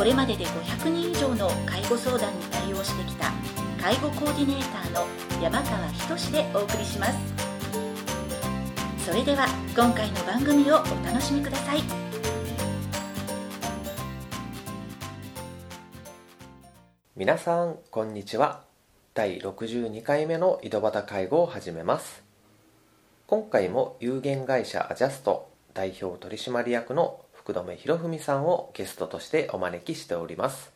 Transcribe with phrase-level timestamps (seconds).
[0.00, 3.30] これまでで500人以上の介護相談に対応してきた
[3.78, 5.06] 介護コーディネーターの
[5.42, 7.18] 山川仁でお送りします。
[9.04, 11.82] それでは今回の番組をお楽しみください。
[17.14, 18.62] 皆さんこんにちは。
[19.12, 22.24] 第62回目の井戸端介護を始めます。
[23.26, 27.20] 今回も有限会社アジャスト代表取締役の
[27.50, 30.70] 福留博文さんをゲストとしてお招きしております。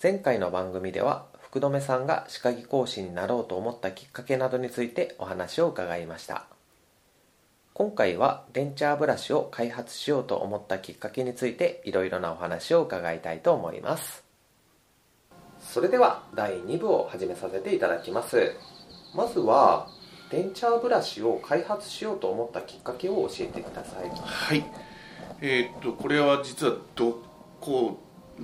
[0.00, 6.46] 前回の番組では福留さんが歯科技講師になろうと思ったきっかけなどについてお話を伺いました。
[7.72, 14.22] 今回はデンチャーブラシを開発しようと思ったきっかけについていろいろなお話を伺いたいと思います。
[15.58, 18.52] それでは第2部を始めさせていただきます。
[19.12, 19.88] まずは
[20.30, 24.10] デンチャーブラシを開発しようと思ったきっかけを教えてください。
[24.10, 24.93] はい。
[25.40, 27.22] えーっとこれは実はど
[27.60, 27.98] こ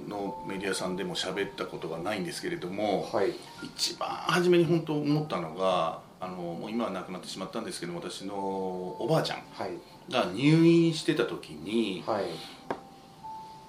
[0.08, 3.32] のメディアさんでも喋ったことがないんですけれども、はい。
[3.62, 9.70] 一番初めに本当思ったのがあのもう今は亡くなってしまったんですけども私のおばあちゃんはい。
[10.12, 12.24] が入院してた時にはい。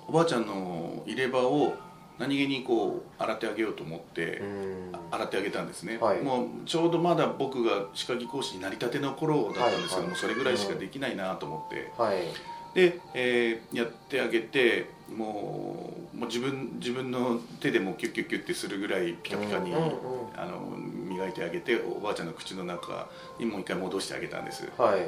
[0.07, 1.73] おばあちゃんの入れ歯を
[2.19, 4.91] 何気にこう洗ってあげようと思って、うん。
[5.09, 6.21] 洗ってあげたんですね、はい。
[6.21, 10.19] もうちょうどまだ僕が歯科技講師になりたての頃だったんですけども、はいはい。
[10.19, 12.17] それぐらいしかできないなと思って、はい
[12.73, 19.77] で、えーやってあげてもうもう自分自分の手でもキュッキュッキュッてするぐらいピカピカに、あ
[20.45, 20.77] の
[21.09, 23.09] 磨いてあげておばあちゃんの口の中
[23.39, 24.69] にもう一回戻してあげたんです。
[24.77, 25.01] はい。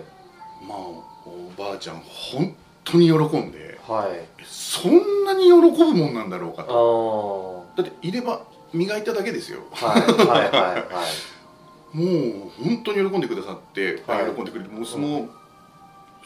[0.65, 4.45] まあおばあちゃん本当に喜んではい。
[4.45, 7.83] そんなに喜ぶもんなんだろうかあとー。
[7.83, 8.41] だって入れ歯
[8.73, 9.59] 磨いただけですよ。
[9.71, 11.95] はいはいはいはい。
[11.95, 14.33] もう本当に喜んでくださって、はい。
[14.35, 15.29] 喜んでくれてもうその、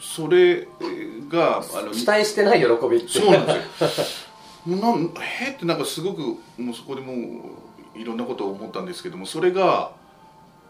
[0.00, 0.66] それ
[1.28, 3.08] があの期待してない喜びって。
[3.08, 3.52] そうなんで
[3.88, 4.28] す
[4.68, 4.76] よ。
[4.76, 6.20] なんえーってなんかすごく
[6.60, 7.12] もうそこでも
[7.94, 9.92] ういろんなことを思ったんですけどもそれが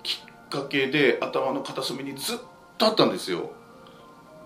[0.02, 2.38] きっかけで頭の片隅にずっ
[2.76, 3.50] とあったんですよ。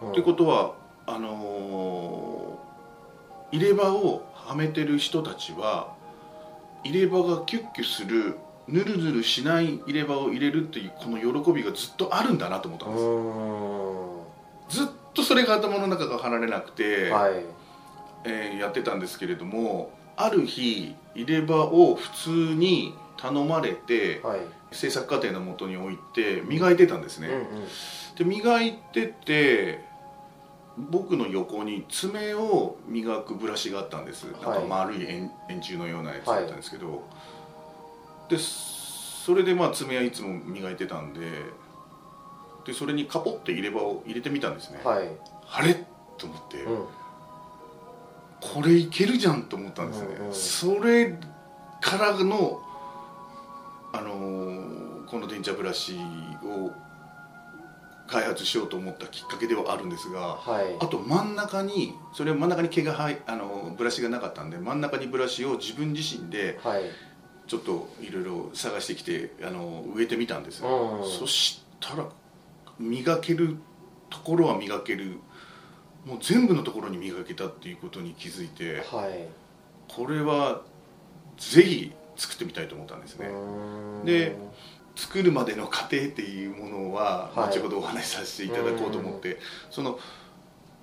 [0.03, 0.11] うん。
[0.13, 0.75] ってことは
[1.07, 2.63] あのー
[3.53, 5.95] 入れ歯をはめてる人たちは
[6.85, 14.12] 入れ歯がキュッキュするぬるぬるしない入れ歯を入れるっていうこの喜びがずっとあるんだなと思ったんです、う
[14.73, 17.45] ずっとそれが頭の中が離れなくて、はい。
[18.25, 24.41] えーやってたんですけれどもある日入れ歯を普通に頼まれてはい。
[24.71, 27.45] 制作過程のもとに置いて磨いてたんですね、うんうん。
[28.17, 29.85] で磨いてて
[30.79, 34.43] 僕の横に爪を磨くブラシがあったんです、はい。
[34.43, 37.03] なんか丸い円円柱のようなやつだったんですけど、
[38.31, 41.21] でそれでまあ爪はいつも磨いてたんで
[42.65, 45.09] でそれにカポって入れ歯を入れてみたんですね、はい。
[45.51, 45.75] あれ？
[46.19, 46.85] と思って、うん。
[48.41, 50.35] これいけるじゃんと思ったんですよね、うんうん。
[50.35, 51.19] それ
[51.81, 52.61] からの
[53.93, 55.99] あのーこの電茶ブラシ
[56.43, 56.71] を
[58.07, 60.77] 開発しようと思ったきっかけではあるんですがはい。
[60.81, 66.83] あと真ん中にそれ真ん中に毛が生えあのブラシがなかったんで真ん中にブラシを自分自身ではい。
[67.47, 70.71] ちょっといろいろ探してきてあの植えてみたんです、うん。
[71.05, 72.07] そしたら
[72.83, 73.57] 磨ける
[74.11, 75.19] ところは磨ける。
[76.05, 79.29] もう全部のところに磨けたっていうことに気づいてはい。
[79.89, 80.63] これは
[81.39, 83.29] ぜひ作ってみたいと思ったんですね、
[84.05, 84.37] で
[84.97, 87.49] 作るまでの過程っていうものははい。
[87.51, 89.39] 後ほどお話しさせていただこうと思って、
[89.71, 89.99] その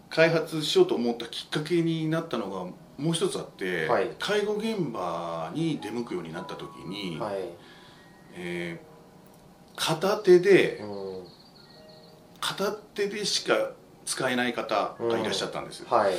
[0.10, 2.64] 開発しようと思ったきっかけになったのが
[2.98, 4.10] もう一つあって、はい。
[4.20, 7.36] 介護現場に出向くようになった時に、はい。
[8.36, 8.90] えー
[9.76, 11.24] 片手でうん
[12.40, 13.72] 片手でしか
[14.06, 16.14] 使えない方がいらっしゃったんです、はい。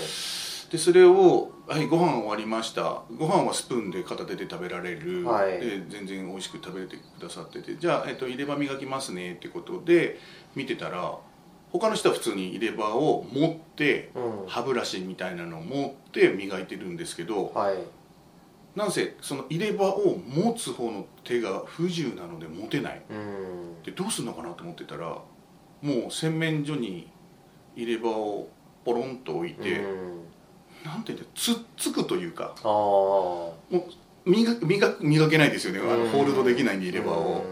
[0.71, 3.03] でそれを「はいご飯終わりました。
[3.17, 5.59] ご飯はスプーンで片手で食べられる、はい。
[5.59, 7.77] で全然美味しく食べてくださってて。
[7.77, 10.21] じゃあ、えっと、入れ歯磨きますねってことで
[10.55, 11.19] 見てたら
[11.73, 14.47] 他の人は普通に入れ歯を持ってうん。
[14.47, 17.79] 歯ブラシみたいなのを持って磨いてるんですけどはい。
[18.77, 23.03] なんせその入れ歯を持つ方の手が不自由なので持てない。
[23.11, 23.83] うん。
[23.83, 25.19] でどうするのかなと思ってたら
[25.83, 27.09] もう洗面所に
[27.77, 28.49] 入れ歯を
[28.85, 30.21] ポロンと置いて、うん。
[30.85, 35.81] なんていうんだつっつくというかああもう磨磨磨けないですよね。
[35.81, 37.45] あのホールドできないんで入れ歯を。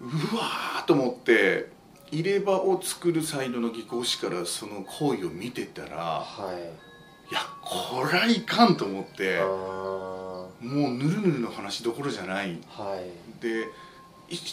[0.00, 0.04] う
[0.36, 1.70] わーと思って
[2.10, 7.32] 入れ歯を作るサイドの技工士からその行為を見てたらはい。
[7.32, 12.58] いやこりゃいかんと思ってもうぬるぬるの話どころじゃない。
[12.68, 13.40] はい。
[13.42, 13.64] でい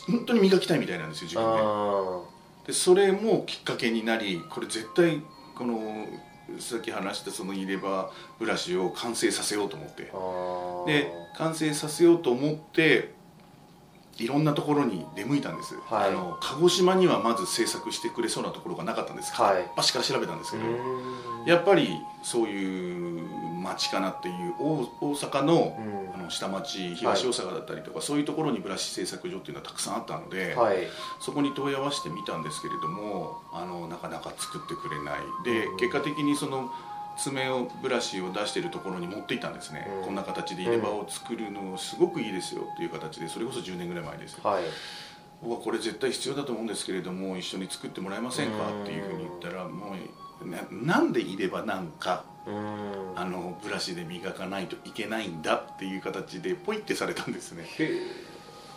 [0.08, 1.62] 本当に磨きたいみたいなんですよ自分で。
[1.62, 2.22] あ
[2.68, 5.22] でそれもきっかけになりこれ絶対
[5.56, 6.08] この
[6.60, 10.12] さっき話したその入れ歯ブラシを完成させようと思って。
[10.92, 13.14] で完成させようと思って
[14.18, 16.10] いろんなところに出向いたんです、はい。
[16.10, 19.64] あの鹿児島にはまず制作してくれそうなところがなかったんですはい。
[19.64, 20.64] 片っ端から調べたんですけど、
[21.46, 23.22] やっぱりそういう
[23.62, 26.14] 町かなっていう大大阪の,、うん。
[26.16, 30.78] あの下町東大阪だったりとか、そういうところにブラシ製作所っていうのはたくさんあったので、はい。
[31.20, 35.16] そこに問い合わせてみたんですけれどもあのなかなか作ってくれない。
[35.44, 35.78] で、うん。
[35.78, 36.72] 結果的にその
[37.18, 40.06] 爪をブラシを出しているところに持っていったんですね、うん。
[40.06, 44.64] こんな形で入れ歯を作るのすごくいいですよっていう形でそれこそ10年ぐらい前ですはい。
[45.42, 49.94] 僕はこれ絶対必要だと思うんですけれども一緒に作ってもらえませんかっていうふうに言ったらも
[50.42, 57.66] うななんで入れ歯なんかあのブラシで磨かないといけないんだっていう形でポイってされたんですね。
[57.80, 58.02] へ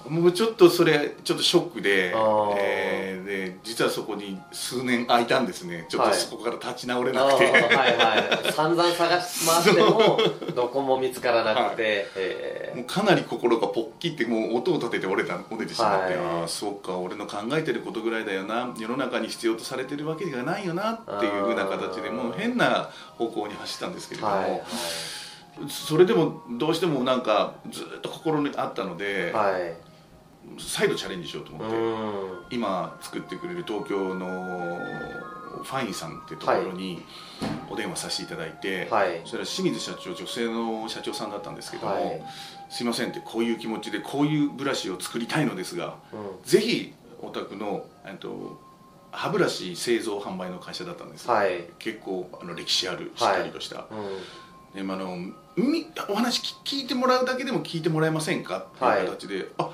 [0.09, 2.13] もうちょっとそれちょっとショックで,、
[2.59, 5.85] えーで実はそこに数年空いたんですね。
[5.89, 8.53] ちょっとはいそこから立ち直れなくて、はいはい。
[8.53, 10.19] 散々探し回っても
[10.55, 16.27] どこも見つからなくて、へもうかなり心がポッキってもう音を立てて折れた折れてしまって、はい。
[16.41, 18.73] ああそうか俺の考えてることぐらいだよな。
[18.79, 22.89] 世の中に必要とされてるわけがないよなっていうふうな形でもう変な
[23.19, 24.63] 方向に走ったんですけれども、ーはい。
[25.69, 29.88] それでもどうしてもなんかずっと心にあったので、はいはい
[30.59, 32.55] 再度チャレンジしようとう思って。
[32.57, 34.79] 今作ってくれる東京の
[35.63, 37.03] ファインさんってところに
[37.71, 39.23] お電話させていただいて、はい。
[39.25, 42.23] それは清水社長女性の社長さんだったんですけども、はい。
[42.71, 46.49] すいませんってこういう気持ちでこういうブラシを作りたいのですがうん。
[46.49, 48.61] ぜひお宅のえっと
[49.11, 51.65] 歯ブラシ製造販売の会社だったんです、はい。
[51.79, 54.77] 結構あの歴史あるしっかりとした、うん。
[54.77, 55.17] でまああの
[55.57, 59.71] みお話聞聞いてもらうだけでも聞いてもらえませんかっていう形で、あ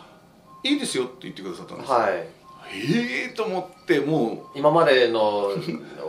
[0.64, 1.88] いいですよって言ってくださったんです。
[1.90, 2.12] よはい。
[2.72, 5.50] ええー、と思っても今までの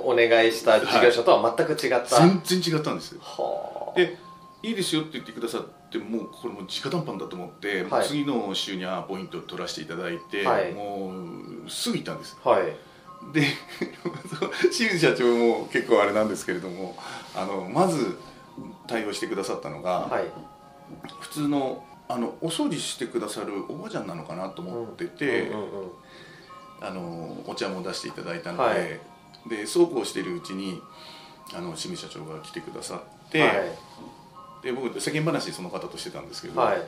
[0.04, 3.20] お願いした事業者とは全く違った、う全然違ったんですよ。
[3.22, 4.00] はあ。
[4.00, 4.18] で
[4.64, 8.08] いいですよって言ってくださってもうこれもう直談判だと思って、はい。
[8.08, 10.72] 次の週にはポイントを取らせていただいて、はい。
[10.72, 11.14] も
[11.66, 12.38] うすぐ行ったんです。
[12.44, 12.64] はい。
[13.34, 13.42] で
[14.72, 16.96] 清水社長も結構あれなんですけれども
[17.36, 18.18] あのまず
[18.88, 20.24] 対応してくださったのが、はい。
[21.20, 25.52] 普通のあのお掃除してくださるおばあちゃんなのかなと思ってて、
[26.82, 29.00] あのお茶も出していただいたので、はい。
[29.50, 30.82] でそうこうしているうちに
[31.54, 33.54] あの清水社長が来てくださって、はい。
[34.64, 36.82] で僕世間話その方としてたんですけど、はい。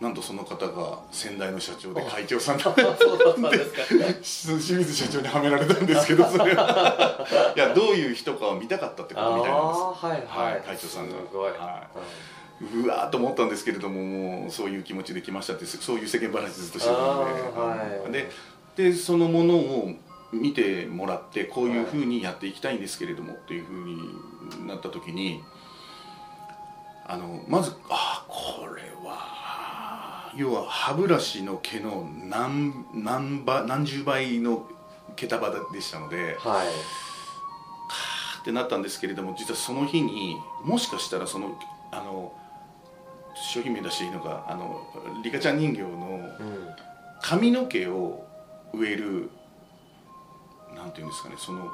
[0.00, 2.86] なんとその方が先代の社長で会長さん だったん
[3.42, 3.58] で
[4.22, 7.52] 清水社長にはめられたんですけど それは。
[7.54, 10.04] いやどういう人かを見たかったってことみたいなんです。
[10.04, 11.16] はいはい、はい会長さんが。
[11.16, 11.86] すごい、は
[12.72, 18.12] うわーと思ったんですけれどももうそういう気持ちで来ましたってそういう世間話ずっとしてたので,、はい。
[18.12, 18.30] で
[18.76, 19.90] でそのものを
[20.32, 25.42] 見てもらってこういうふうにやっていきたいんですけれどもっていうふうになった時に
[27.06, 34.66] あのまずあこれは要は歯ブラシの毛の何何倍何十倍の
[35.14, 36.66] 毛束でしたのではい。
[38.40, 41.58] ってなったんですけれども実はその日にもしかしたらその
[41.90, 42.32] あの
[43.34, 44.80] 商品名出していいのかあの
[45.22, 46.68] リカちゃん人形のうん。
[47.22, 48.26] 髪の毛を
[48.74, 49.30] 植える
[50.74, 51.68] なんていうんですかねそのう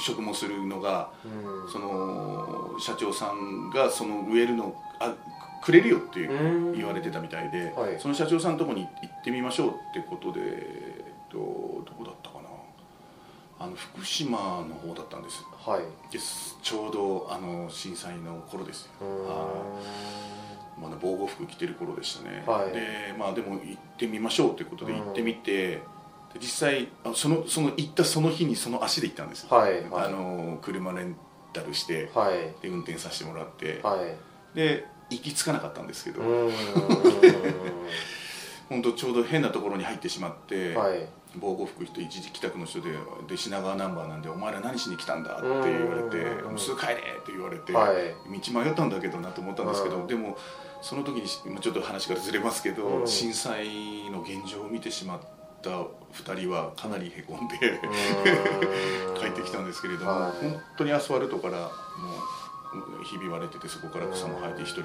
[0.00, 1.70] 植毛するのがうん。
[1.70, 5.14] その社長さんがその植えるのあ
[5.62, 6.20] くれるよって
[6.76, 7.98] 言われてたみたいで、はい。
[7.98, 12.10] その社長さんのとこに行ってみましょうってことで、えっと、どこだ
[13.58, 15.42] あの福島の方だったんです。
[15.64, 16.12] はい。
[16.12, 16.58] です。
[16.62, 19.80] ちょうどあの震災の頃ですは
[20.78, 20.80] い。
[20.80, 22.72] まだ防護服着てる頃でしたね、はい。
[22.72, 25.80] でまあでも行ってみましょうということで行ってみて、で
[26.38, 30.06] 実際あそのその行ったその日にその足で行ったんです、はいはい。
[30.06, 31.16] あの車レン
[31.54, 32.34] タルして、はい。
[32.60, 33.96] で運転させてもらって、は
[34.54, 34.56] い。
[34.56, 36.20] で行き着かなかったんですけど、
[38.68, 41.06] 本当ちょうど変なところに入ってしまって、はい。
[41.38, 42.90] 防護服と一時帰宅の人で
[43.28, 48.14] で品川ナンバーなんで「お前ら何しに来たんだ?」って言われてうん「もうすぐ帰れ!」って言われて、はい。
[48.52, 50.06] 道迷ったんだけどなと思ったんですけど、うん。
[50.06, 50.38] でも
[50.80, 53.06] その時にまあちょっと話からずれますけど、うん。
[53.06, 55.20] 震災の現状を見てしまっ
[55.62, 57.58] た2人はかなりへこんで、
[59.20, 60.30] 帰ってきたんですけれども、はい。
[60.40, 61.70] 本当にアスファルトからもう
[63.04, 64.82] ひび割れててそこから草も生えて一人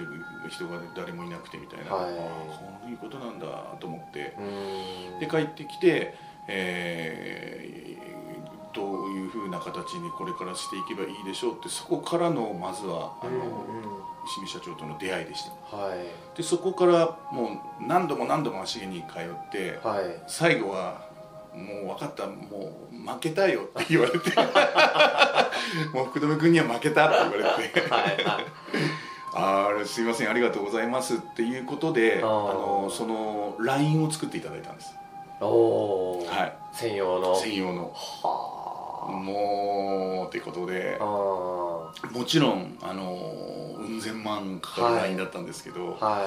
[0.49, 2.11] 人が誰もいなくてみたいな、はい。
[2.11, 3.45] ああこういうことなんだ
[3.79, 4.35] と思って。
[4.39, 5.19] うん。
[5.19, 6.15] で帰ってきて、
[6.47, 7.91] えー
[8.73, 13.31] どういうふうな形にこれからしていけばいいでしょうってそこからのまずはあの、
[14.25, 15.75] 清水社長との出会いでした。
[15.75, 15.99] はい。
[16.37, 20.23] でそこからもう何度も何度も足毛に通ってはい。
[20.27, 21.10] 最後は
[21.53, 24.31] もう分かったもう負けたよって言われて。
[25.93, 27.83] もう福留君には負けたって言われて。
[29.33, 34.93] あーすいませんありがとうございますっていうことであのその LINE を作っていただいたんです。
[35.39, 36.53] おお、はい。
[36.73, 37.35] 専用の。
[37.35, 37.91] 専用の。
[37.93, 40.97] はもうってことで。
[40.99, 41.70] ああ
[42.11, 46.25] もちろんあのうん千万かかる LINE だったんですけど、は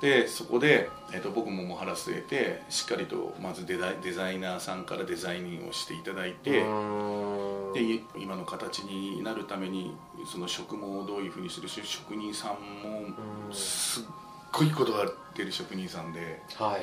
[0.00, 0.02] い。
[0.02, 9.94] でそこで、えっと僕ももう腹据えてしっかりとまずデザイデザイナーさんからデザインをしていただいて、でい今の形になるために
[10.30, 13.00] その職務をどういうふうにするし職人さんも
[13.48, 14.04] うんすっ
[14.52, 16.80] ごいこだわってる職人さんで、はい。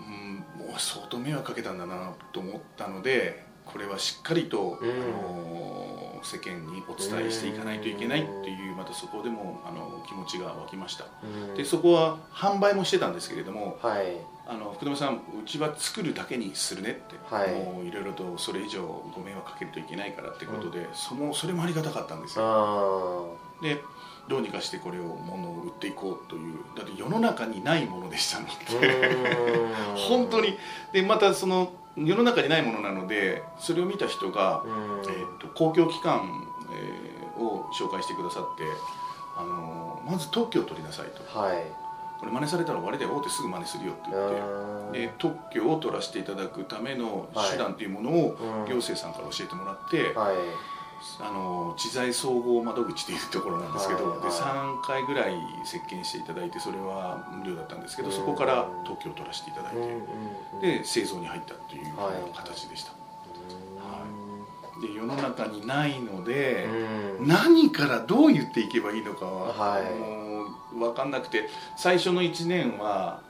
[0.00, 0.36] ん、
[0.66, 4.90] もう相当迷惑かけたんだなと思ったのでこれはしっかりと、うん。
[4.90, 11.04] あの世間にお伝えしていかないといけないっていうまたそこでもあの気持ちが湧きました。
[11.22, 11.54] うん。
[11.54, 14.16] でそこは販売もしてたんですけれどもはい。
[14.46, 17.52] あの福留さんうちは作るだけにするねって、はい。
[17.52, 18.82] もういろいろとそれ以上
[19.14, 22.44] ご迷惑かけるといけないからってことで、そのそれもありがたかったんですよ。
[22.44, 23.78] あで
[24.28, 29.96] どうにかしてこれを物を売っていこうというだって世の中にないものでしたのーでうーん。
[30.08, 30.58] 本当に。
[30.92, 31.72] でまたその
[32.04, 34.70] 世の中にないものなのでそれを見た人が、うん。
[35.10, 38.64] えー、と公共機関、えーを紹介してくださって
[39.36, 41.38] あのまず特許を取りなさいと。
[41.38, 41.62] はい。
[42.18, 45.06] これ真似されたら終わりだよってすぐ真似するよって言って。
[45.06, 48.66] で特許を取らせていただくための手段というものをうん。
[48.66, 50.36] 行政さんから教えてもらって、はい
[51.20, 54.18] あの知財総合窓口というところなんですけど、はい。
[54.18, 61.84] はいで3回ぐらい接見していただいてそれは無料だったんですけど、そこから特許を取らせていただいて、うんで製造に入ったという
[62.34, 62.92] 形でした、
[64.80, 66.66] で世の中にないので、
[67.18, 67.28] うん。
[67.28, 69.82] 何からどう言っていけばいいのかは、はい。
[69.94, 73.22] もう分かんなくて最初の1年は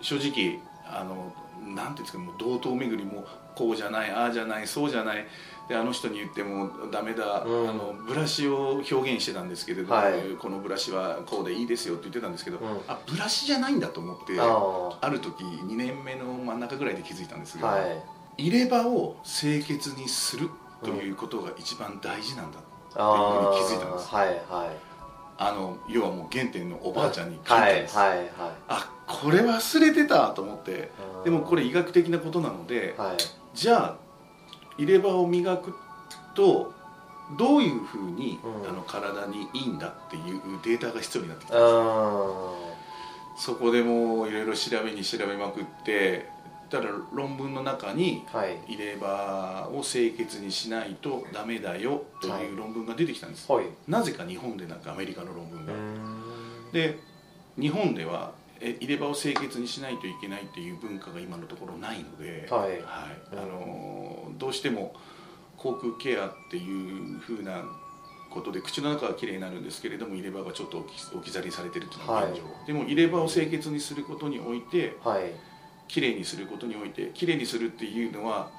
[0.00, 1.32] 正直あの
[1.74, 5.26] なんていうんですかもう道東巡りもこうじゃないああじゃないそうじゃない
[5.68, 7.70] であの人に言ってもダメだ、うん。
[7.70, 10.20] あのブラシを表現してたんですけれども、はい。
[10.38, 12.80] このブラシはこうでいいですよって言ってたんですけど、うん。
[12.86, 18.02] あブラシじゃないんだと思ってあある時2年目の真ん中ぐらいで気づいたんですが、あはい。
[18.36, 20.50] 入れ歯を清潔にする
[20.82, 22.58] ということが一番大事なんだ、
[22.96, 24.08] あっていうふうに気づいたんです。
[24.08, 24.94] はいはい。
[25.36, 28.28] あの要はもう原点のおばあちゃんに聞いたんはいです、はいはい
[28.68, 30.90] あこれ忘れてたと思って。
[31.24, 33.16] でもこれ医学的なことなので、はい。
[33.54, 34.03] じゃあ
[34.78, 35.74] 入れ歯を磨く
[36.34, 36.72] と
[37.38, 38.68] どういうふうに、うん。
[38.68, 41.56] あの体にいいんだっていうデータが必要になってきた
[43.36, 46.28] そこでもういろいろ調べに調べまくって
[46.70, 48.58] ただ論文の中にはい。
[48.68, 52.44] 入れ歯を清潔にしないとダメだよとはい。
[52.44, 53.64] いう論文が出てきたんです、ほい。
[53.88, 56.72] なぜか日本でなんかアメリカの論文うが、ん。
[56.72, 56.98] で
[57.58, 62.82] 日本ではえ入れ歯を清潔にしないといけないっていう文化が今のところないので、はい。
[63.32, 64.94] あのーどうしても
[65.56, 67.62] 口腔ケアっていうふうな
[68.30, 75.22] ことで口の中はきれいになるんですけれども入れ歯がちょっと置き置き去りにされてるというのが現状、でも入れ歯を清潔にすることにおいてはい。
[75.86, 78.50] きれいにすることにおいてきれいにするっていうのは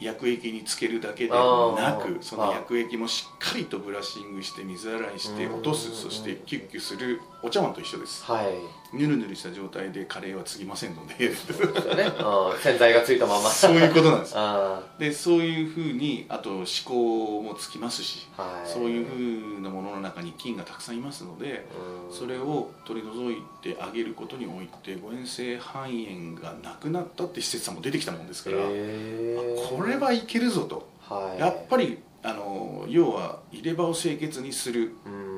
[0.00, 8.22] 薬液につけるだけでなくその薬液もしっかりとブラッシングして水洗いして落とすうんそしてキュッキュするお茶碗と一緒です。
[8.24, 8.46] はい
[8.92, 11.34] ぬるぬるした状態でカレーはつぎませんので。
[11.34, 12.04] そうですよね。
[12.04, 12.58] うん。
[12.60, 13.50] 洗剤がついたまま。
[13.50, 14.32] そういうことなんです。
[14.36, 18.68] あでそういうふうにあと思考もつきますしあはい。
[18.68, 21.66] そういうふうなものの中に菌がたくさんいますので
[22.08, 22.16] うん。
[22.16, 31.40] それを取り除いてあげることにおいて誤嚥性肺炎がなくなったって施設さんも出てきたもんですから、これはいけるぞと、はい。
[31.40, 34.92] やっぱりあの要は入れ歯を清潔にする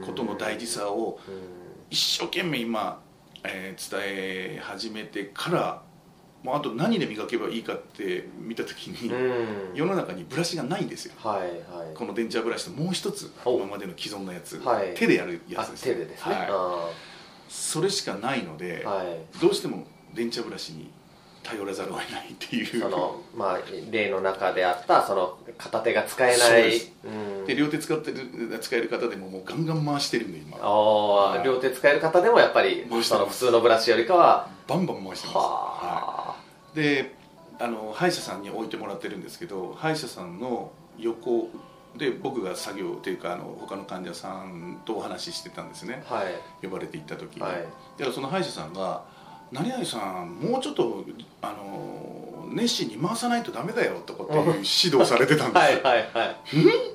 [0.07, 1.35] ことの大事さをうん。
[1.91, 3.03] 一生懸命今、
[3.45, 5.83] えー伝え始めてから
[6.43, 9.75] もうあと何で磨けばいいかって見た時に、うん。
[9.75, 11.13] 世の中にブラシがないんですよ。
[11.19, 11.95] はいはい。
[11.95, 13.59] この電池ブラシともう一つお。
[13.59, 14.95] 今までの既存のやつ、はい。
[14.95, 16.35] 手でやるやあつです手でですね。
[16.35, 16.89] はい、あ
[17.49, 19.39] それしかないので、ーはい。
[19.41, 20.91] どうしても電池ブラシに
[21.43, 22.81] 頼らざるを得ないっていう。
[22.81, 23.59] そのまあ
[23.91, 26.81] 例の中であったその片手が使えない。
[27.05, 27.47] うん。
[27.47, 30.59] で両手使ってる使える方でももうガンガン回してるんで今。
[30.61, 34.49] ああ両手使える方でもやっぱりその普通のブラシよりかは。
[34.67, 36.37] バンバン回してます、はは
[36.75, 37.15] い、で
[37.59, 41.49] あの歯医者さんに置いてもらってるんですけど歯医者さんの横
[41.97, 46.05] で僕が作業というかあの他の患者さんとお話ししてたんですね。
[46.07, 46.27] はい。
[46.65, 47.67] 呼ばれて行った時に、はい。
[48.13, 49.03] その歯医者さんが
[49.53, 51.05] 「何々さんもうちょっと
[51.43, 56.37] あの熱心に回さないとダメだよ」とかっていう指導されてたんですよ、はいはいはい。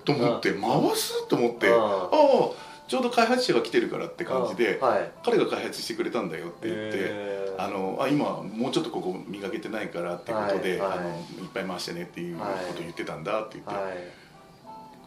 [0.03, 1.27] と思って回す？
[1.27, 1.69] と思って。
[1.69, 1.75] うん。
[1.75, 5.11] ああちょうど開発者が来てるからって感じではい。
[5.23, 10.97] 彼が開発してくれたんだよって言ってあのあ今もうちょっとここ磨けてないからってことで、はいはい。
[10.99, 13.93] あのいっぱい回してねっていうことを言ってたんだって言って、はい。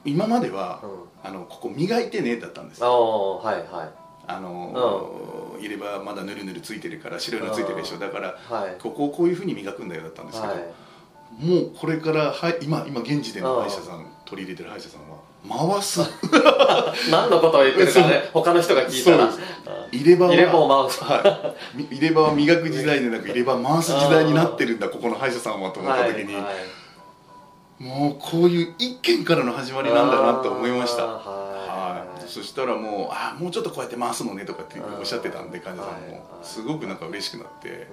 [0.05, 0.91] 今までは、うん。
[1.23, 7.99] あのここ磨いてねだったんですああはいはいあの、入れ歯まだぬるぬるついてるから白いのついてるでしょ。
[7.99, 8.77] だからはい。
[8.81, 10.63] ここをこういうふうに磨くんだよだったんですけど、はい。
[11.45, 15.19] もうこれからは今今現時点の歯医者さん取り入れてる歯医者さんは
[15.73, 16.01] 回す。
[17.11, 19.31] 何のことを言ってるかね他の人が聞いたら。
[19.91, 21.05] 入れ歯は入れ歯を回す。
[21.05, 26.55] はい、み入れ歯は磨く時代でなく入れ歯回す時代になってるんだここの歯医者さんはと思った時に、はいはい。
[27.79, 31.48] もうこういう一件からの始まりなんだなと思いました
[32.29, 37.89] そしたらもうあもうちょっとこうやって回すのねとかっておっしゃってたんで患者さんもはいすごくなんか嬉しくなって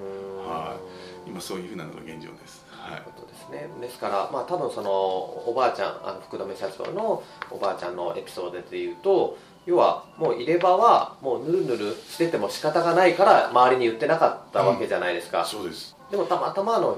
[0.47, 0.77] は
[1.25, 1.29] い。
[1.29, 2.63] 今そういうふうなのが現状です。
[2.69, 3.01] はい。
[3.01, 3.67] ことですね。
[3.81, 15.95] ですからまあ多分そのおばあちゃんあの福留社長のおばあちゃんのエピソードでいうと要はもう入れ歯はもうぬるぬるしてても仕方がないから周りに言ってなかったわけじゃないですか、そうです。
[16.11, 16.97] でもたまたまの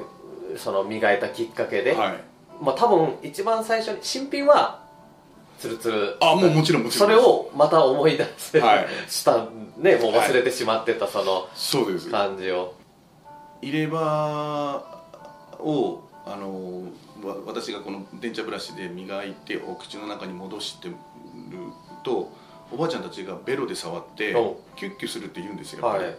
[0.58, 2.24] その磨いたきっかけで、はい。
[2.62, 4.87] まあ多分一番最初に新品は
[5.59, 6.17] ツルツル。
[6.21, 7.09] あもうもちろんもちろん。
[7.09, 8.87] それをまた思い出せ、はい。
[9.07, 9.47] した
[9.77, 9.95] ね。
[9.95, 12.09] もう忘れてしまってたそのそうです。
[12.09, 12.75] 感じを、
[13.61, 14.83] 入れ歯
[15.59, 16.83] をあの
[17.27, 20.95] わ私がこの電茶ブラシで磨いてお口の中に戻してる
[22.03, 22.31] と
[22.71, 26.15] おばあちゃんたちがベロで触っておキュッキュするって言うんですよはい。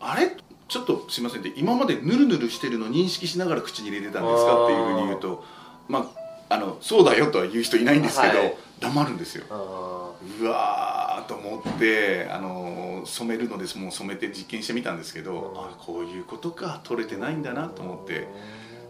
[0.00, 0.36] あれ？
[0.68, 1.40] ちょっとすいません。
[1.40, 5.44] って今までヌルヌルしてるの認識しながら口に入れてたんですかっていうふうに言うと
[5.88, 6.21] まあ
[6.52, 8.54] あのそうだよとは言う人いないんですけど、はい。
[8.80, 9.44] 黙るんですよ。
[9.50, 13.78] あうわーと思ってあの染めるのです。
[13.78, 15.58] もう染めて実験してみたんですけど、うん。
[15.58, 18.28] あこういうことか取れてないんだなと思って。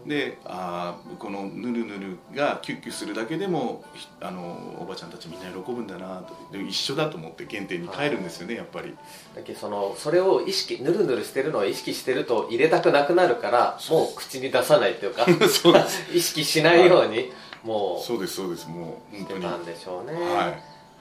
[0.05, 6.35] であーこのヌルヌルがキュッキュするだけでもひあのおばちゃんたちみんな喜ぶんだなと。
[6.51, 8.89] で一緒だと思って原点に帰るんですよねやっぱり。
[8.89, 15.25] ーだけどそのそれを意識ぬるぬるしてるのを意識してると入れたくなくなるからもう口に出さないっていうか
[16.13, 17.31] 意識しないように
[17.63, 18.05] もう。
[18.05, 19.43] そうですそうですもう本当に。
[19.43, 20.13] たんでしょうね。
[20.13, 20.23] はい。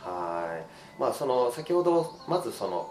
[0.00, 1.00] はい。
[1.00, 2.90] まあその先ほどまずその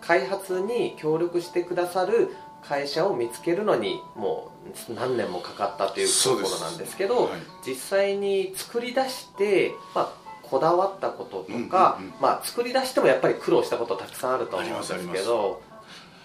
[0.00, 4.50] 開発に協力してくださる会社を見つけるのにも
[4.88, 7.40] う何年もかかったというところなんですけどはい。
[7.66, 12.20] 実際に作り出して、まあ、こだわったこととか、うんうんうん。
[12.20, 15.60] まあ、作り出してもやっぱり苦労したことたくさんあると思うんですけど。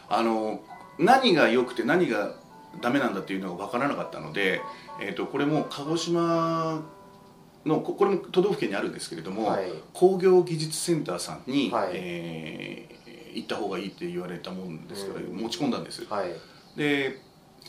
[0.09, 0.59] あの
[0.97, 2.33] 何が良くて何が
[2.81, 4.61] ダメなんだっていうのが分からなかったので、
[5.01, 6.83] えー、とこれも鹿児島
[7.65, 9.71] のここれも都道府県にあるんですけれども、はい。
[9.93, 11.91] 工業技術センターさんに、はい。
[11.93, 12.99] えー
[13.31, 15.37] 行った方がいいって言われたもんですから、うん。
[15.37, 16.03] 持ち込んだんです。
[16.05, 16.29] はい。
[16.75, 17.19] で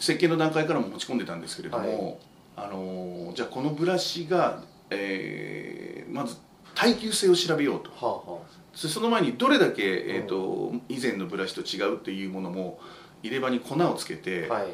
[0.01, 2.19] 設計の段階からも持ち込んでたんですけれども、
[2.57, 6.37] あのーじゃあこのブラシが、えーまず
[6.75, 7.91] 耐久性を調べようと。
[7.91, 8.39] はあは
[8.73, 12.81] そその前にどれだけ、えー、と以前のブラシと違うっていうものも
[13.23, 14.65] 入れ歯に粉をつけて、あはい。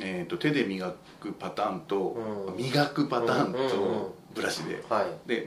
[0.00, 2.16] えー、と手で磨くパターンと、
[2.48, 2.56] うん。
[2.56, 3.70] 磨くパターンうんうんうん。
[3.70, 4.84] とブラシで、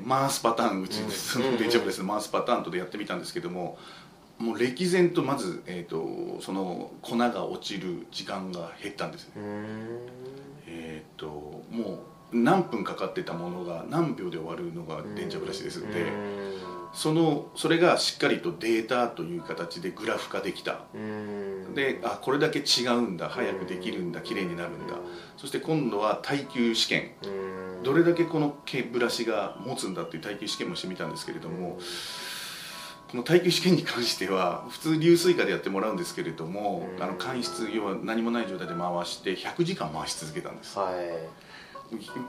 [0.08, 1.12] 回すパターンうちうん。
[1.12, 3.78] その電車ブラシの回すパターンとでやってみたんですけども
[4.38, 10.00] もう歴然とまず、えー、とその粉が落ちる時間が減ったんですねうーん。
[10.68, 11.28] えっ、と
[11.70, 12.00] も
[12.34, 16.06] う何分かかってたものが何秒で終わるのが電車ブラシですので、う
[16.94, 20.82] そのそれがしっかりとデータという形でグラフ化できた。
[21.74, 24.96] であこれだけ違うんだ早くできるんだ綺麗になるんだ。
[25.38, 27.12] そして今度は耐久試験。
[27.84, 31.80] どれだけこの毛ブラシが持つんだっていう耐久試験もしてみたんですけれども
[33.10, 37.04] この耐久試験に関しては普通流水化でやってもらうんですけれどもうん。
[37.04, 40.78] あの間質要は何もない状態で回して100時間回し続けたんです。
[40.78, 41.51] はい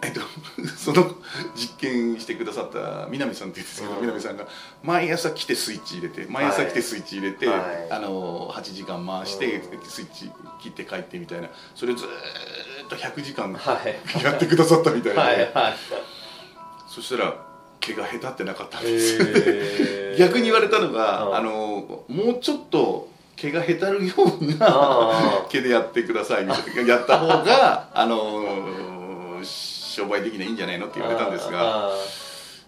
[0.02, 0.20] えっと、
[0.76, 1.14] その
[1.54, 4.00] 実験してくださった南さんって言うんですけど、うん。
[4.00, 4.46] 南さんが
[4.82, 7.60] 毎朝来てスイッチ入れて毎朝来てスイッチ入れて、はい。
[7.90, 9.84] あの8時間回して、うん。
[9.84, 11.48] スイッチ切って帰ってみたいな。
[11.76, 13.96] それをずーっと100時間はい。
[14.24, 15.36] やってくださったみたいで、はい。
[15.52, 15.74] はい。
[16.88, 17.34] そしたら
[17.78, 20.18] 毛が下手ってなかったんです、えー。
[20.26, 21.36] 逆に言われたのが、うん。
[21.36, 29.01] あのもうちょっと毛がへたるようなあ毛でやってくださいみたいなやった方があの
[29.44, 31.90] 商売的にはいいんじゃないのって言われたんですがあ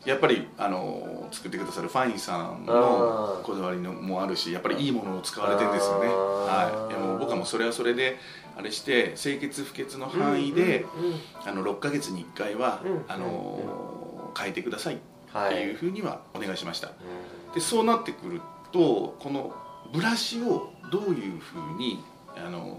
[0.04, 8.18] やっぱりあの作ってくださるファインさんのこだわりのもあるしやっぱりいいものを使われてるんですよね、はい、いやもう僕はもうそれはそれで
[8.56, 11.20] あれして清潔不潔の範囲で、うんうんうん。
[11.44, 14.98] あの6ヶ月に1回は、うんあの変えてくださいっ
[15.32, 15.72] はいてい。
[15.72, 17.54] うふうにはお願いしました、うん。
[17.54, 18.40] でそうなってくる
[18.72, 19.54] とこの
[19.92, 22.02] ブラシをどういうふうに
[22.36, 22.76] あの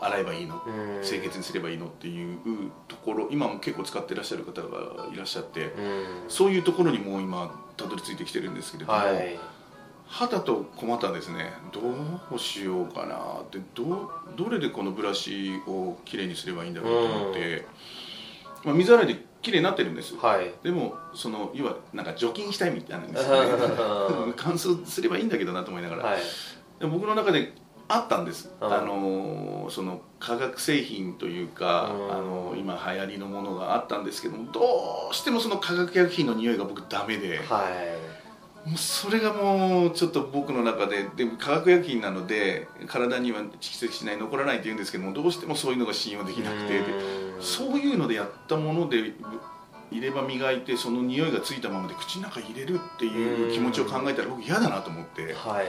[0.00, 0.62] 洗えばいいの？
[0.66, 1.02] うん。
[1.02, 1.86] 清潔にすればいいの？
[1.86, 2.38] っていう
[2.88, 5.70] ところ今も結構使ってらっしゃる方がいらっしゃってうん。
[6.28, 9.38] そういうところにもう今たどり着いてきてるんですけれども、はい。
[10.08, 11.52] 肌と困ったらですね。
[11.72, 11.80] ど
[12.34, 17.66] うしようかなってどうどれでこのブラシをきれいにすればいいんだろうと思って、
[18.64, 20.14] まあ、水洗いできれいになってるんです。
[20.16, 20.52] はい。
[20.62, 23.50] でもその要はなんか除菌したいみたいなんですよね。
[24.36, 26.20] 乾燥すればいいんだけどなと思いながら、はい。
[26.78, 27.52] で僕の中で
[27.88, 28.72] あったんです、うん。
[28.72, 32.12] あのその化学製品というか、うん。
[32.12, 37.68] あの今流行りのものがあったんですけどもどうしてもその化学薬品の匂いが僕ダメで、は
[38.64, 38.68] い。
[38.68, 46.82] もうそれがもうちょっと僕の中ででも化学薬品なので体には蓄積しない残らないって言うんですけどもどうしてもそういうのが信用できなくて
[47.38, 49.12] そういうのでやったもので
[49.92, 55.32] 入れ歯磨いてその匂いがついたままで口の中に入れるっていう気持ちを考えたら僕嫌だなと思って。
[55.32, 55.66] はい。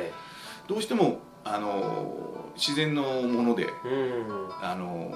[0.68, 1.20] どうしても
[1.54, 4.50] あの自然のものでうん。
[4.62, 5.12] あの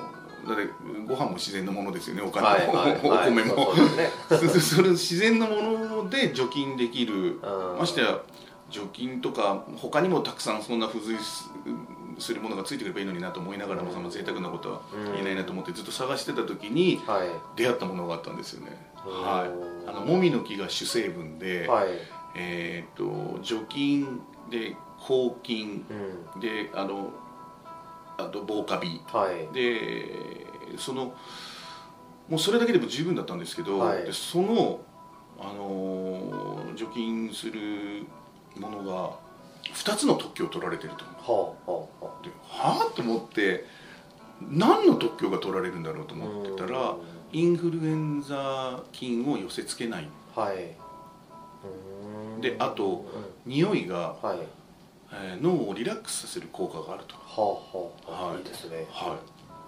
[0.48, 0.68] だって
[1.08, 3.30] ご飯も自然のものですよねお金も、はいはいはい。
[3.30, 3.76] お米も。
[3.76, 4.10] そね。
[4.60, 7.40] それ自然のもので除菌できる。
[7.42, 7.80] うん。
[7.80, 8.20] ましてや
[8.70, 11.50] 除菌とか他にもたくさんそんな付随す
[12.18, 14.82] するものがついてくればいいのになと思いながらもその贅沢なことは
[15.14, 17.28] 言えないなと思ってずっと探してた時にはい。
[17.56, 18.72] 出会ったものがあったんですよね、
[19.06, 19.22] うん。
[19.22, 21.88] はい、あのもみの木が主成分で、はい。
[22.34, 25.84] えー、と除菌で抗菌
[26.36, 26.40] うん。
[26.40, 27.10] であの
[28.18, 29.02] あと防カビ。
[29.08, 29.52] はい。
[29.54, 30.46] で
[30.78, 31.16] その
[32.30, 34.04] もうそれだけでも十分だったんですけど、はい。
[34.04, 34.80] でその、
[35.40, 38.06] あのー除菌する
[38.56, 39.12] ものが
[39.74, 41.04] 2つの特許を取られてると。
[41.06, 42.96] はあはあはではあ？
[42.96, 43.66] と思って
[44.42, 46.98] 何の特許が取られるんだろうとあ思ってたらうん。
[47.34, 50.08] インフルエンザ菌を寄せ付けない。
[50.36, 50.56] はい。
[50.56, 52.01] うん
[52.42, 54.38] であとうん匂いが、はい。
[55.14, 57.16] えー脳をリラックスさせる効果があると。
[57.16, 57.60] は
[58.08, 58.28] あはあ。
[58.32, 58.38] はい。
[58.38, 58.86] いいですね。
[58.90, 59.18] は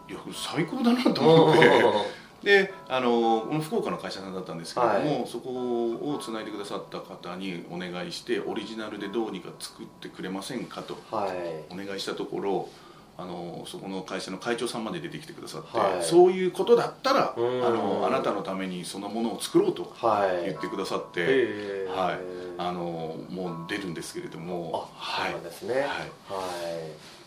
[0.10, 0.12] い。
[0.12, 1.64] いや最高だなと思って。
[2.44, 11.74] であのこの福岡の会社さんだったんですけれども、はそこをつないでくださった方にお願いしてオリジナルでどうにか作ってくれませんかとはい。
[11.74, 12.70] お願いしたところ
[13.16, 16.04] あのそこの会社の会長さんまで出てきてくださって、はい。
[16.04, 17.60] そういうことだったらあうん。
[17.62, 21.88] のあなたのためにそのものを作ろうとはい言ってくださって、へえ。
[21.88, 22.20] はい。
[22.58, 25.32] あのもう出るんですけれどもあはい。
[25.32, 25.74] そうですね。
[25.74, 25.84] はい。
[25.84, 25.90] はい。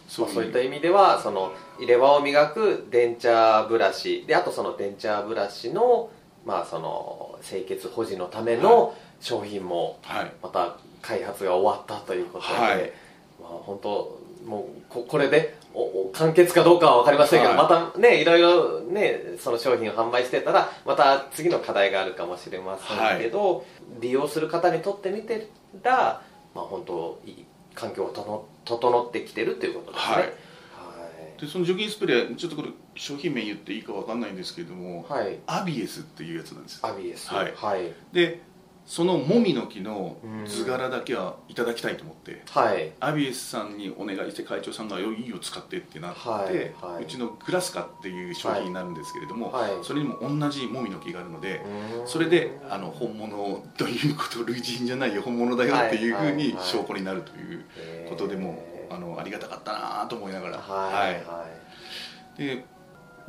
[0.09, 6.11] そういった意味ではその入れ歯を磨く電茶ブラシであとその電茶ブラシの
[6.45, 10.33] まあその清潔保持のための商品もはい。
[10.43, 12.93] また開発が終わったということで、はい。
[13.41, 17.59] まあ本当もうここれでおお完結かどうかは分かりませんけど、はい。
[17.59, 23.67] またねいろいろねその商品を販売してたらまた次の課題があるかもしれませんけど、
[24.01, 25.49] 利用する方にとってみて
[25.83, 26.23] ら
[26.55, 28.13] まあ本当いい環境が
[28.65, 30.15] 整ってきてるということですね。
[30.15, 30.33] はい。
[31.41, 37.29] でその除菌スプレーちょっとこれ商品名言っていいかわかんないんですけれども、はい、はい、アビエスっていうやつなんですアビエス。
[37.29, 37.53] はい。
[37.55, 38.41] はい、で
[38.87, 42.93] そのもみの木のうん図柄だけはいただきたいと思ってはい。
[43.01, 47.03] アビエスさんにお願いして会長さんが「よいいよ使って」ってなって、はいはい。
[47.03, 51.63] うちのグラスカっていう商品になるんですけれども、はいそれにも同じもみの木があるので、
[51.97, 52.09] うーん。
[52.09, 56.65] それであの本物ということ類似品じゃないよ本物だよっていうふうはいにはい。
[56.65, 57.65] 証拠になるという
[58.09, 61.45] ことでもあのありがたかったなと思いながら、はいは
[62.39, 62.41] い。
[62.41, 62.65] で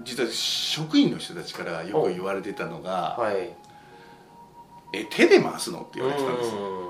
[0.04, 3.56] 実は職員の人たちからよく言われてたのがはい
[4.94, 6.60] 「え手で回すの?」って言われてたんですよ。
[6.62, 6.88] うん。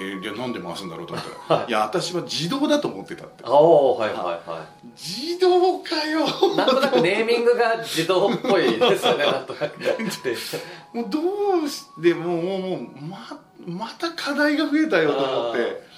[0.00, 1.70] えじゃあなんで回すんだろうと思ったら「はい。
[1.70, 4.64] いや私は自動だと思ってた」ってあおはいはいは
[4.96, 6.20] 「自動かよ!」
[6.54, 9.80] いなんとなくネーミングが自動っぽいですよねなんとなく。
[10.94, 11.18] もうど
[11.64, 15.88] うしてもうもうもうままた課題が増えたよと思って。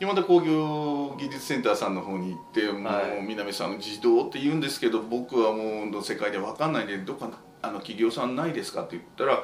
[0.00, 3.18] 山田工業技術センターさんの方に行って「もはい。
[3.18, 7.28] う南さん自動って言うんですけど僕はもう世界で分かんないんでどっか
[7.60, 9.42] あの企業さんないですか?」って言ったら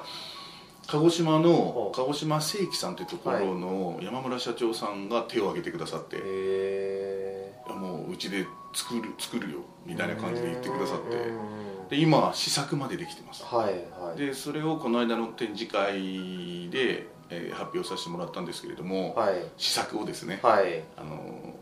[0.88, 11.16] 鹿児島の鹿児島正規さんというところの山村社長さんが手を挙げてくださってへえ「いやもううちで作る作るよ」みたいな感じで言ってくださって。
[11.16, 11.88] うん。
[11.88, 13.44] で今試作までできてます。
[13.44, 14.18] はいはい。
[14.18, 19.34] でそれをこの間の展示会で、えー発表させてもらったんですけれども、はい。
[19.56, 20.82] 試作をですね、はい。
[20.96, 21.54] あの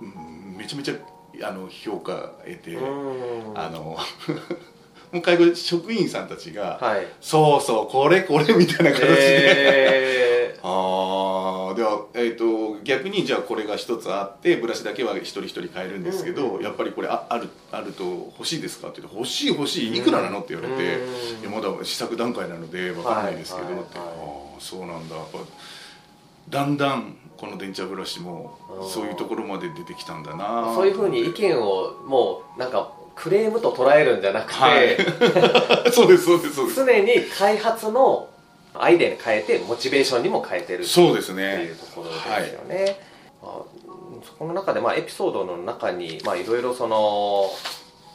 [0.00, 0.94] うんめちゃめちゃ
[1.46, 3.58] あの評価得て、うん。
[3.58, 3.96] あの
[5.12, 7.06] もう介護職員さんたちが、はい。
[7.20, 21.40] そうそうこれこれみたいな形で、え ああでは、えー、と逆にじゃあこれが一つあってブラシだけは一人一人買えるんですけど、うんやっぱりこれああるあると欲しいですかって言って欲しい欲しいいくらなのって言われて、うん。
[21.40, 24.08] いやまだ試作段階なので分かんないですけど、はいはいって、はい。
[24.08, 24.10] あ
[24.58, 25.16] あそうなんだ。
[25.16, 25.38] やっぱ
[26.48, 28.88] だんだんこの電池ブラシもうん。
[28.88, 34.96] そういうところまで出てきたんだなそういうふうに意見をもうなんかクレームと捉えるんじゃなくて、はい。
[35.92, 36.84] そうですそうですそうです。
[36.84, 38.28] 常に開発の
[38.74, 43.00] アイデアに変えてモチベーションにも変えてるそうですっていねうところですよね。
[43.42, 43.78] まあ
[44.24, 47.50] そこの中で、まあ、エピソードの中にまあいろいろその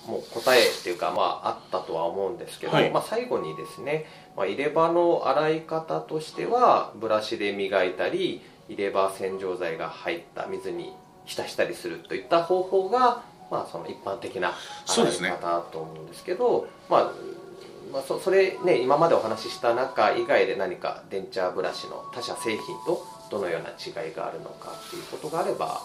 [0.06, 2.90] もう答えっていうか、まあ、あったとは思うんですけど、はい。
[2.92, 10.94] まあ、最後にですね、まあ、入れ歯の洗い方としてはブラシで磨いたり入れ歯洗浄剤が入った水に
[11.26, 14.52] 浸したりするといった方法が、まあ、その一般的な
[14.88, 17.12] 洗い方だと思うんですけどまあ
[17.94, 25.80] まあ、そそれね今までお話しした中以外で何かデンチャーブラシの他社製品とどのような違いがあるのかっていうことがあれば。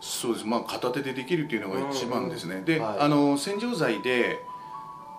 [0.00, 0.46] そうです。
[0.46, 2.98] まあ片手でできるっていうのが一番ですね、で、はい。
[2.98, 4.38] あの洗浄剤で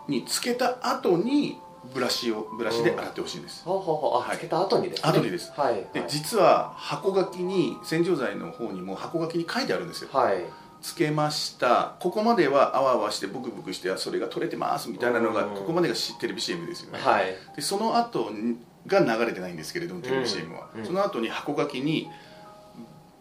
[0.09, 1.59] につけた後に
[1.93, 4.37] ブラシをブラシで洗ってほしいんです、ほうほうほうあ、はい。
[4.37, 5.09] つけた後にですね。
[5.09, 5.51] 後にです。
[5.55, 5.75] はい。
[5.93, 10.09] で実は箱書きに洗浄剤の方にも箱書きに書いてあるんですよ。
[10.11, 10.43] はい、はい
[10.81, 11.95] つけました。
[11.99, 15.55] ここまではあわあわしてブクブクしてそれが取れてますみたいなのがうん。
[15.55, 17.35] ここまでがしテレビ CM ですよね、はい。
[17.55, 20.85] でその後にが流れてないんですけれどもテレビ CM は、うん。
[20.85, 22.09] その後に箱書きに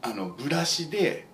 [0.03, 1.27] あのブラシで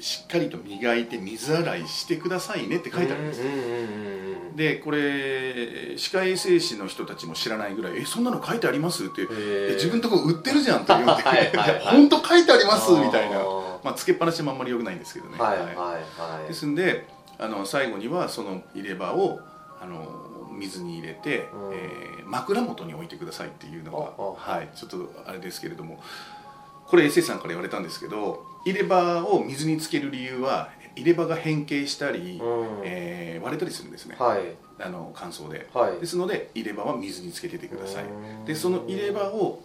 [0.00, 11.22] しっかりと磨いて水洗いしてくださいねって書いてあるんです、うんうんうんうんでこれ歯科衛生士の人たちも知らないぐらい「えそんなの書いてあります?」ってへ「ーえ自分のとこ売ってるじゃん」って言って
[11.86, 13.38] 本当書いてあります」みたいな
[13.84, 15.76] まあつけっぱなしもあんまりよくないんですけどね、はいはいはい。
[15.76, 16.00] は
[16.44, 16.48] い。
[16.48, 17.06] ですんで
[17.38, 19.40] あの最後にはその入れ歯を
[19.80, 21.74] あの水に入れて、うん。
[21.74, 25.98] えー枕元に置いてくださいっていうのが、はい、ちょっとあれですけれども
[26.86, 32.82] これ SA さんから言われたんですけど入れ歯を水につける理由は入れ歯が変形したり、うん。
[32.84, 34.40] えー割れたりするんですね、はい。
[34.78, 35.98] あの乾燥で、はい。
[36.00, 38.04] ですので入れ歯は水につけててください。
[38.04, 38.44] うん。
[38.44, 39.62] でその入れ歯を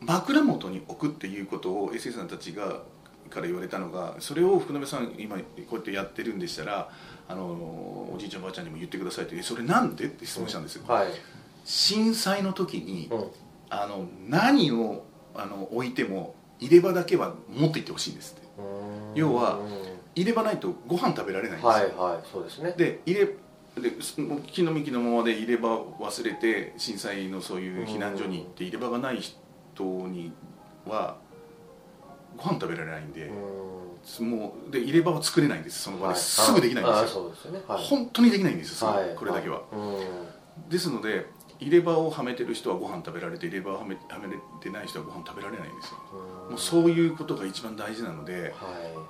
[0.00, 2.80] 枕元に置くっていうことを SA さんたちが
[3.28, 6.90] から言われたのがそれを福留さん今こうやってやってるんでしたら
[7.28, 10.04] あのおじいちゃんおばあちゃんにも言ってくださいってえそれなんで？
[10.04, 11.08] って質問したんですよ、はい。
[11.64, 13.24] 震災の時にうん。
[13.70, 18.48] あの何をあの置いても入れ歯だけは持っていってほしいんですって。
[18.58, 19.14] うん。
[19.14, 22.74] 要はうん入れ歯ないとご飯食べられないんですよ、はいはいそうですね。
[22.76, 23.92] で入れで
[24.52, 29.38] 木の幹のままで入れ歯忘れて震災のそういう避難所に行って入れ歯がない人
[30.08, 30.32] に
[30.84, 31.18] は
[32.38, 34.30] ご飯食べられないんで、うん。
[34.30, 36.14] もうで入れ歯は作れないんですその場はい。
[36.14, 37.32] ですぐできないんですよ、
[37.66, 39.14] 本当にできないんですよ、はい。
[39.14, 39.76] これだけは、う
[40.66, 40.70] ん。
[40.70, 41.26] ですので
[41.60, 45.98] 入れ歯をはめてる人はご飯食べられて入れ歯をはめはめれてない人はご飯食べられないんですよ、
[46.50, 48.52] もうそういうことが一番大事なのではい。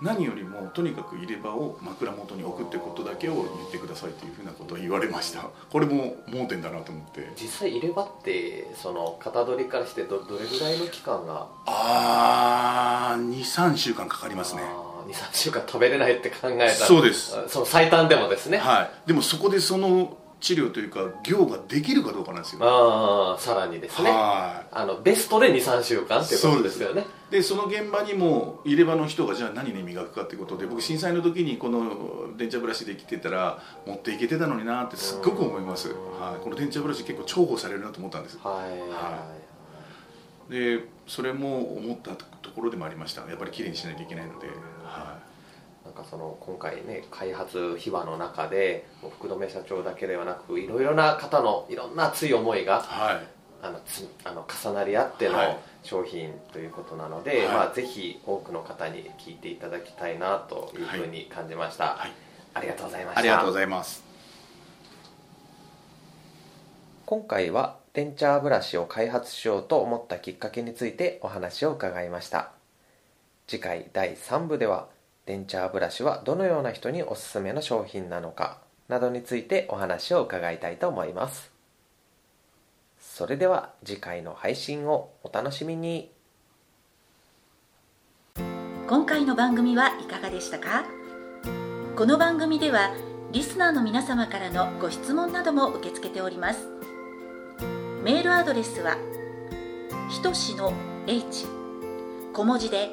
[0.00, 5.50] 何よりもとにかく入れ歯を枕元に置くってことだけを言ってくださいというふうなことは言われました。
[5.70, 7.30] これも盲点だなと思って。
[7.36, 11.48] 実際入れ歯ってその型取りからしてどどれぐらいの期間が？
[11.66, 14.62] ああ23週間かかりますね。
[15.08, 16.70] 23週間食べれないって考えたら。
[16.70, 17.36] そうです。
[17.36, 18.58] あその最短でもですね。
[18.58, 19.08] はい。
[19.08, 22.60] でもそこでその治療というか行ができるかどうかなんですよ。
[22.62, 24.10] ああさらにですね。
[24.10, 27.02] はあのベストで23週間ってことですよね。
[27.02, 38.38] いでその現場にも入れ歯の人がじゃあ何に磨くかってことで僕震災の時にこの電茶ブラシで来てたら持っていけてたのになってすっごく思います、うんはい、この電茶ブラシ結構重宝されるなと思ったんです。
[38.38, 38.80] はい。
[38.90, 39.48] は
[40.48, 43.22] でそれも思ったところでもありました。
[43.28, 44.48] やっぱりきれいにしないといけないので、
[45.98, 48.86] かその今回ね開発秘話の中で
[49.18, 53.26] 福留社長だけではなくいろいろな方のいろんな熱い思いがいはい、
[53.62, 55.56] あのつあの重なり合ってのはい。
[55.82, 57.48] 商品ということなので、はい。
[57.48, 62.12] まあ、ぜひ多くの方に聞いていただきたいなというふうに感じました、はい、
[62.54, 63.20] ありがとうございました。
[63.20, 64.04] ありがとうございます。
[67.06, 72.52] 今回はデンチャーブラシを開発しようと思ったきっかけについてお話を伺いました。
[73.46, 74.88] 次回第3部では
[75.28, 81.52] デンチャーブラシはどのような人におすすめの商品なのかなどについてお話を伺いたいと思います。
[82.98, 86.10] それでは次回の配信をお楽しみに。
[88.88, 90.86] 今回の番組はいかがでしたか？
[91.94, 92.94] この番組では
[93.30, 96.68] リスナーの皆様からのご質問なども受け付けております。
[98.02, 98.96] メールアドレスは
[100.08, 100.72] ひとしの
[101.06, 101.44] h
[102.32, 102.92] 小文字で